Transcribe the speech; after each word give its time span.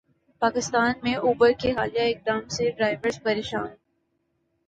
پاکستان 0.41 0.91
میں 1.03 1.13
اوبر 1.17 1.51
کے 1.59 1.71
حالیہ 1.71 2.15
اقدام 2.15 2.47
سے 2.47 2.69
ڈرائیورز 2.71 3.21
پریشان 3.23 3.67